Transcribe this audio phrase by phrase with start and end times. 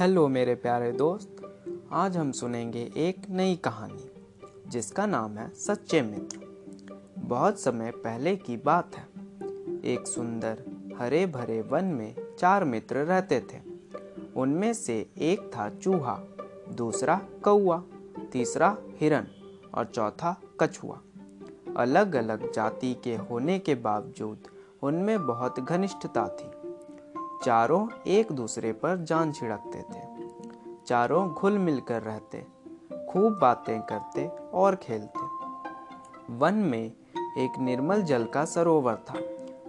[0.00, 1.36] Hello मेरे प्यारे दोस्त,
[1.92, 4.10] आज हम सुनेंगे एक नई कहानी,
[4.68, 6.38] जिसका नाम है सच्चे मित्र।
[7.18, 9.08] बहुत समय पहले की बात है।
[9.84, 10.62] एक सुंदर
[10.98, 13.58] हरे भरे वन में चार मित्र रहते थे।
[14.36, 16.20] उनमें से एक था चूहा,
[16.72, 17.82] दूसरा कौआ
[18.32, 19.26] तीसरा हिरन
[19.74, 21.00] और चौथा कछुआ।
[21.76, 24.38] अलग अलग जाति के होने के बावजूद
[24.82, 26.67] उनमें बहुत घनिष्ठता थी।
[27.44, 30.00] चारों एक दूसरे पर जान छिड़कते थे।
[30.86, 32.46] चारों घुल मिल कर रहते,
[33.10, 35.20] खूब बातें करते और खेलते।
[36.30, 36.92] वन में
[37.38, 39.18] एक निर्मल जल का सरोवर था,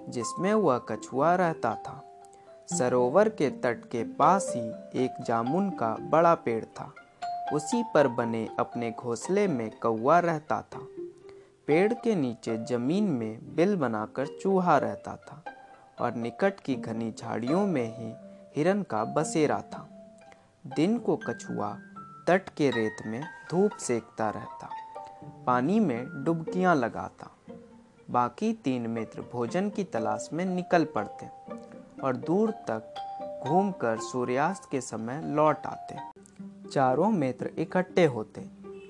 [0.09, 2.03] जिसमें वह कछुआ रहता था।
[2.77, 4.69] सरोवर के तट के पास ही
[5.03, 6.93] एक जामुन का बड़ा पेड़ था।
[7.53, 10.87] उसी पर बने अपने घोंसले में कौआ रहता था।
[11.67, 15.43] पेड़ के नीचे ज़मीन में बिल बनाकर चूहा रहता था।
[16.01, 18.13] और निकट की घनी झाड़ियों में ही
[18.55, 19.87] हिरन का बसेरा था।
[20.65, 21.71] दिन को कछुआ
[22.27, 24.69] तट के रेत में धूप सेकता रहता,
[25.47, 27.31] पानी में डुबकियाँ लगाता।
[28.09, 31.27] बाकी तीन मित्र भोजन की तलाश में निकल पड़ते
[32.03, 35.97] और दूर तक घूमकर सूर्यास्त के समय लौट आते।
[36.69, 38.41] चारों मित्र इकट्ठे होते,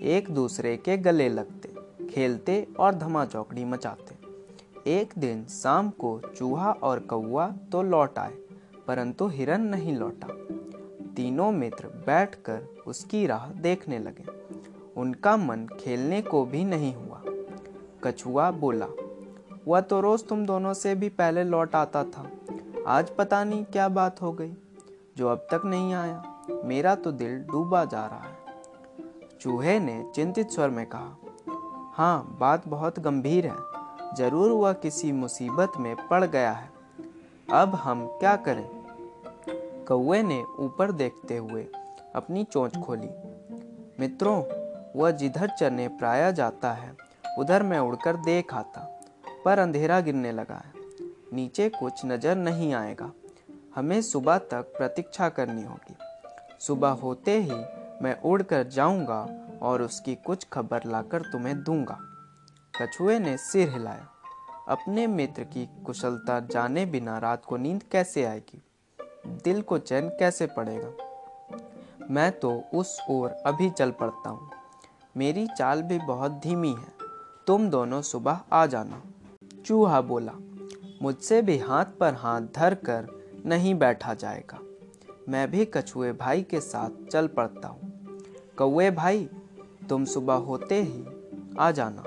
[0.10, 1.74] एक दूसरे के गले लगते,
[2.08, 4.19] खेलते और धमा चौकड़ी मचाते।
[4.90, 8.34] एक दिन शाम को चूहा और कौआ तो लौट आए,
[8.88, 10.28] परंतु हिरन नहीं लौटा।
[11.16, 14.26] तीनों मित्र बैठकर उसकी राह देखने लगे।
[14.98, 17.22] उनका मन खेलने को भी नहीं हुआ।
[18.04, 18.88] कछुआ बोला,
[19.68, 22.30] वह तो रोज तुम दोनों से भी पहले लौट आता था।
[22.88, 24.54] आज पता नहीं क्या बात हो गई,
[25.18, 26.24] जो अब तक नहीं आया।
[26.66, 28.38] मेरा तो दिल डूबा जा रहा है।
[29.42, 31.16] चूहे ने चिंतित स्वर में कहा
[31.94, 33.56] हाँ बात बहुत गंभीर है।
[34.18, 36.70] ज़रूर वह किसी मुसीबत में पड़ गया है।
[37.52, 38.70] अब हम क्या करें?
[39.88, 41.68] कौए ने ऊपर देखते हुए
[42.16, 43.10] अपनी चोंच खोली।
[44.00, 44.44] मित्रों,
[45.00, 46.96] वह जिधर चरने प्राया जाता है,
[47.40, 49.02] उधर मैं उड़कर देख आता,
[49.46, 50.74] पर अंधेरा गिरने लगा है।
[51.34, 53.12] नीचे कुछ नज़र नहीं आएगा।
[53.76, 55.96] हमें सुबह तक प्रतीक्षा करनी होगी।
[56.60, 57.64] सुबह होते ही
[58.02, 59.28] मैं उड़कर जाऊँगा
[59.62, 62.09] और उसकी कुछ खबर लाकर तुम्हें दूँगा।
[62.82, 64.08] कछुए ने सिर हिलाया।
[64.68, 68.62] अपने मित्र की कुशलता जाने बिना रात को नींद कैसे आएगी?
[69.28, 70.92] दिल को चैन कैसे पड़ेगा?
[72.12, 74.50] मैं तो उस ओर अभी चल पड़ता हूँ।
[75.18, 76.94] मेरी चाल भी बहुत धीमी है।
[77.48, 79.04] तुम दोनों सुबह आ जाना।
[79.66, 80.34] चूहा बोला,
[81.02, 83.08] मुझसे भी हाथ पर हाथ धर कर
[83.46, 84.60] नहीं बैठा जाएगा।
[85.30, 87.92] मैं भी कछुए भाई के साथ चल पड़ता हूँ।
[88.58, 89.30] कौए भाई,
[89.90, 91.06] तुम सुबह होते ही
[91.60, 92.04] आ जाना।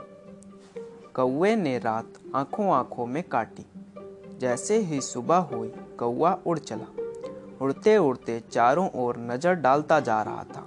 [1.14, 3.64] कौए ने रात आँखों आँखों में काटी।
[4.40, 5.68] जैसे ही सुबह हुई
[5.98, 6.86] कौआ उड़ चला।
[7.60, 10.66] उड़ते उड़ते चारों ओर नज़र डालता जा रहा था।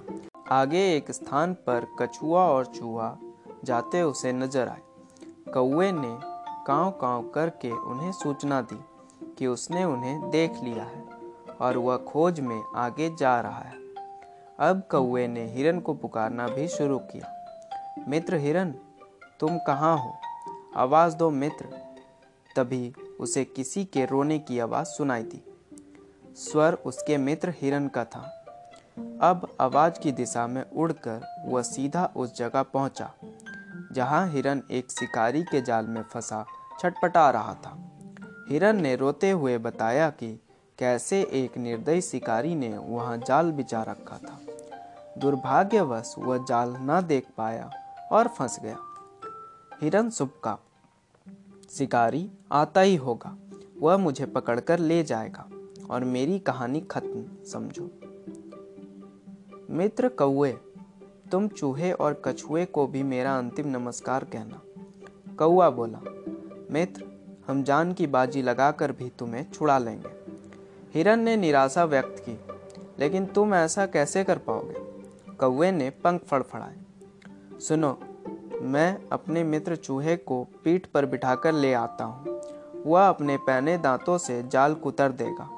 [0.50, 3.16] आगे एक स्थान पर कछुआ और चूहा
[3.64, 4.82] जाते उसे नज़र आए।
[5.54, 6.16] कौए ने
[6.66, 8.78] काव काव करके उन्हें सूचना दी
[9.38, 11.04] कि उसने उन्हें देख लिया है
[11.60, 13.74] और वह खोज में आगे जा रहा है।
[14.60, 17.32] अब कौए ने हिरन को पुकारना भी शुरू किया।
[18.08, 18.74] मित्र हिरन,
[19.40, 20.14] तुम कहाँ हो?
[20.76, 21.66] आवाज़ दो मित्र।
[22.56, 25.42] तभी उसे किसी के रोने की आवाज़ सुनाई दी।
[26.36, 28.20] स्वर उसके मित्र हिरन का था।
[29.22, 33.10] अब आवाज़ की दिशा में उड़कर वह सीधा उस जगह पहुँचा,
[33.92, 36.44] जहाँ हिरन एक शिकारी के जाल में फंसा
[36.80, 37.76] छटपटा रहा था।
[38.50, 40.40] हिरन ने रोते हुए बताया कि
[40.78, 44.40] कैसे एक निर्दयी शिकारी ने वहाँ जाल बिछा रखा था।
[45.18, 47.70] दुर्भाग्यवश वह जाल न देख पाया
[48.12, 48.76] और फंस गया।
[49.80, 50.58] हिरन सुबका
[51.70, 53.36] शिकारी आता ही होगा।
[53.80, 55.48] वह मुझे पकड़कर ले जाएगा
[55.90, 57.90] और मेरी कहानी खत्म, समझो।
[59.70, 60.52] मित्र कौए
[61.32, 64.60] तुम चूहे और कछुए को भी मेरा अंतिम नमस्कार कहना।
[65.38, 66.00] कौआ बोला,
[66.70, 67.04] मित्र,
[67.46, 70.08] हम जान की बाजी लगाकर भी तुम्हें छुड़ा लेंगे।
[70.94, 72.40] हिरन ने निराशा व्यक्त की,
[72.98, 74.74] लेकिन तुम ऐसा कैसे कर पाओगे?
[75.32, 76.76] कौए ने पंख फड़फड़ाए।
[77.60, 78.00] सुनो
[78.62, 82.40] मैं अपने मित्र चूहे को पीठ पर बिठाकर ले आता हूँ।
[82.86, 85.48] वह अपने पहने दांतों से जाल कुतर देगा।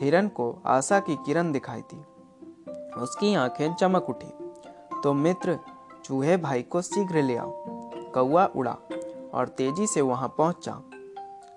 [0.00, 2.00] हिरन को आशा की किरण दिखाई दी।
[3.00, 4.32] उसकी आँखें चमक उठी।
[5.02, 5.58] तो मित्र,
[6.04, 7.50] चूहे भाई को शीघ्र ले आओ।
[8.14, 8.76] कौआ उड़ा
[9.34, 10.82] और तेज़ी से वहाँ पहुँचा,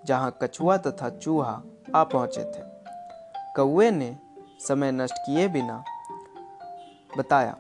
[0.05, 1.61] जहाँ कछुआ तथा चूहा
[1.95, 2.63] आ पहुँचे थे।
[3.55, 4.17] कौए ने
[4.59, 5.83] समय नष्ट किए बिना
[7.17, 7.57] बताया,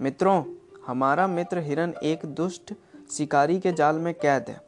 [0.00, 0.42] मित्रों
[0.86, 2.72] हमारा मित्र हिरन एक दुष्ट
[3.10, 4.60] शिकारी के जाल में कैद है।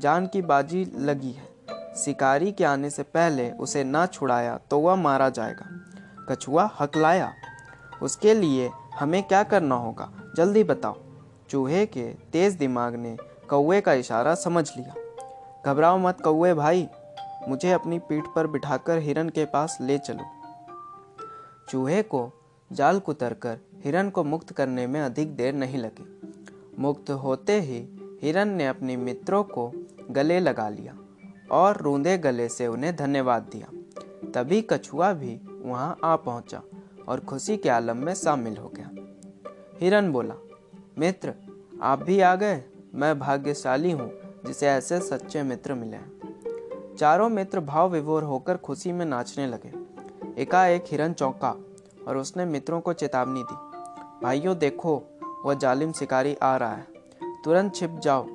[0.00, 1.46] जान की बाजी लगी है।
[1.96, 5.66] शिकारी के आने से पहले उसे ना छुड़ाया तो वह मारा जाएगा।
[6.28, 7.32] कछुआ हकलाया,
[8.02, 10.10] उसके लिए हमें क्या करना होगा?
[10.36, 10.96] जल्दी बताओ।
[11.50, 13.16] चूहे के तेज दिमाग ने
[13.50, 14.94] कौए का इशारा समझ लिया।
[15.66, 16.88] घबराओ मत कौए भाई,
[17.48, 20.24] मुझे अपनी पीठ पर बिठाकर हिरन के पास ले चलो।
[21.68, 22.30] चूहे को
[22.72, 26.20] जाल कुतर कर हिरन को मुक्त करने में अधिक देर नहीं लगी।
[26.78, 27.78] मुक्त होते ही
[28.22, 29.72] हिरन ने अपने मित्रों को
[30.10, 30.96] गले लगा लिया
[31.50, 33.68] और रूंधे गले से उन्हें धन्यवाद दिया।
[34.34, 36.62] तभी कछुआ भी वहाँ आ पहुँचा
[37.08, 38.90] और खुशी के आलम में शामिल हो गया।
[39.80, 40.34] हिरन बोला,
[40.98, 41.34] मित्र,
[41.82, 42.64] आप भी आ गए?
[42.94, 44.10] मैं भाग्यशाली हूँ
[44.46, 49.72] जिसे ऐसे सच्चे मित्र मिले हैं। चारों मित्र भाव विभोर होकर खुशी में नाचने लगे।
[50.42, 51.54] एकाएक हिरन चौंका
[52.08, 53.54] और उसने मित्रों को चेतावनी दी।
[54.22, 55.02] भाइयों, देखो,
[55.44, 56.86] वह जालिम शिकारी आ रहा है।
[57.44, 58.26] तुरंत छिप जाओ।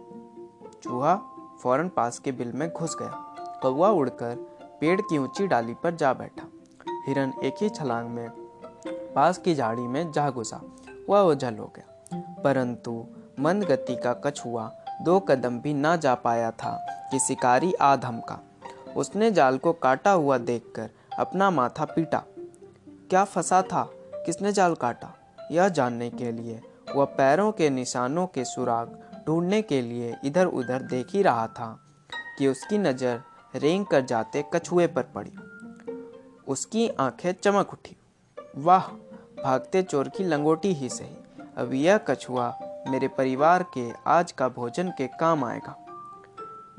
[0.84, 1.16] चूहा
[1.64, 4.36] फ़ौरन पास के बिल में घुस गया। कौआ उड़कर
[4.82, 6.44] पेड़ की ऊँची डाली पर जा बैठा।
[7.08, 8.30] हिरन एक ही छलांग में
[8.88, 10.62] पास की झाड़ी में जा घुसा।
[11.10, 12.06] वह ओझल हो गया।
[12.44, 13.06] परंतु
[13.40, 14.72] मंद गति का कछुआ
[15.02, 18.40] दो कदम भी ना जा पाया था कि शिकारी आ धमका।
[18.98, 20.90] उसने जाल को काटा हुआ देखकर
[21.20, 22.24] अपना माथा पीटा।
[23.14, 23.92] क्या फंसा था?
[24.26, 25.14] किसने जाल काटा?
[25.52, 26.62] यह जानने के लिए,
[26.96, 31.80] वह पैरों के निशानों के सुराग ढूँढने के लिए इधर उधर देख ही रहा था
[32.38, 33.22] कि उसकी नज़र
[33.56, 35.32] रेंग कर जाते कछुए पर पड़ी।
[36.48, 37.98] उसकी आँखें चमक उठी।
[38.58, 38.84] वाह!
[39.44, 44.90] भागते चोर की लंगोटी ही सही। अब यह कछुआ मेरे परिवार के आज का भोजन
[44.90, 45.86] के काम आएगा।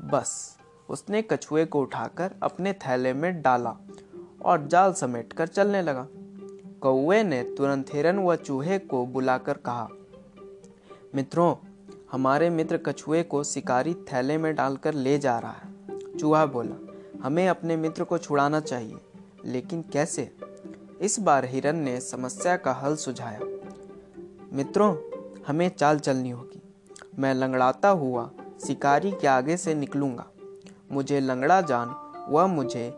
[0.01, 0.57] बस,
[0.89, 3.75] उसने कछुए को उठाकर अपने थैले में डाला
[4.45, 6.07] और जाल समेटकर चलने लगा।
[6.85, 9.87] कौए ने तुरंत हिरन व चूहे को बुलाकर कहा,
[11.15, 11.55] मित्रों,
[12.11, 16.75] हमारे मित्र कछुए को शिकारी थैले में डालकर ले जा रहा है। चूहा बोला,
[17.23, 18.97] हमें अपने मित्र को छुड़ाना चाहिए,
[19.45, 20.29] लेकिन कैसे?
[21.01, 23.39] इस बार हिरन ने समस्या का हल सुझाया,
[24.53, 24.95] मित्रों,
[25.47, 26.61] हमें चाल चलनी होगी।
[27.19, 28.29] मैं लंगड़ाता हुआ
[28.67, 30.27] शिकारी के आगे से निकलूँगा।
[30.91, 31.95] मुझे लंगड़ा जान
[32.29, 32.89] वह मुझे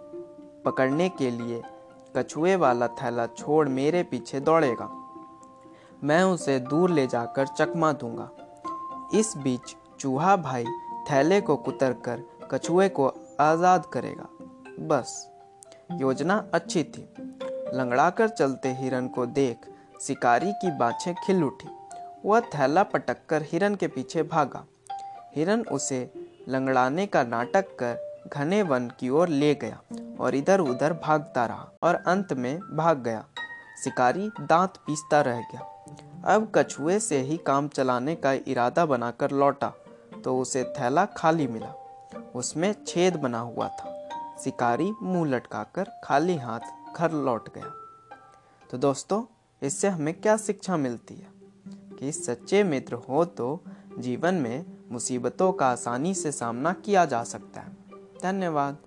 [0.66, 1.62] पकड़ने के लिए
[2.18, 4.90] कछुए वाला थैला छोड़ मेरे पीछे दौड़ेगा।
[6.04, 8.30] मैं उसे दूर ले जाकर चकमा दूँगा।
[9.14, 10.66] इस बीच चूहा भाई
[11.12, 13.08] थैले को कुतर कर कछुए को
[13.40, 14.28] आज़ाद करेगा।
[14.88, 15.30] बस,
[16.02, 17.08] योजना अच्छी थी।
[17.74, 19.66] लंगड़ाकर चलते हिरन को देख
[20.02, 21.69] शिकारी की बाछें खिल उठी।
[22.25, 24.64] वह थैला पटक कर हिरन के पीछे भागा।
[25.36, 26.10] हिरन उसे
[26.50, 29.80] लंगड़ाने का नाटक कर घने वन की ओर ले गया।
[30.19, 33.25] और इधर उधर भागता रहा और अंत में भाग गया।
[33.84, 35.62] शिकारी दांत पीसता रह गया।
[36.25, 39.74] अब कछुए से ही काम चलाने का इरादा बनाकर लौटा
[40.24, 41.74] तो उसे थैला खाली मिला।
[42.36, 44.10] उसमें छेद बना हुआ था।
[44.44, 46.60] शिकारी मुँह लटकाकर खाली हाथ
[46.98, 47.74] घर लौट गया।
[48.72, 49.24] तो दोस्तों,
[49.62, 51.28] इससे हमें क्या शिक्षा मिलती है?
[52.00, 53.64] कि सच्चे मित्र हो तो
[54.00, 57.72] जीवन में मुसीबतों का आसानी से सामना किया जा सकता है।
[58.24, 58.78] धन्यवाद।